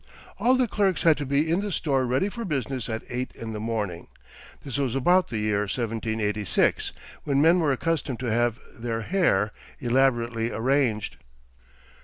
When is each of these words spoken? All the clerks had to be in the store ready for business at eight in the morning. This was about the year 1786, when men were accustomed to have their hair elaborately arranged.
All 0.39 0.55
the 0.55 0.67
clerks 0.67 1.03
had 1.03 1.15
to 1.17 1.27
be 1.27 1.47
in 1.47 1.61
the 1.61 1.71
store 1.71 2.07
ready 2.07 2.27
for 2.27 2.43
business 2.43 2.89
at 2.89 3.03
eight 3.07 3.31
in 3.35 3.53
the 3.53 3.59
morning. 3.59 4.07
This 4.65 4.79
was 4.79 4.95
about 4.95 5.27
the 5.27 5.37
year 5.37 5.59
1786, 5.59 6.91
when 7.23 7.39
men 7.39 7.59
were 7.59 7.71
accustomed 7.71 8.19
to 8.21 8.31
have 8.31 8.57
their 8.73 9.01
hair 9.01 9.51
elaborately 9.79 10.51
arranged. 10.51 11.17